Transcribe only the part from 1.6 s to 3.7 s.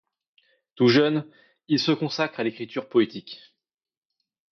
il se consacre à l’écriture poétique.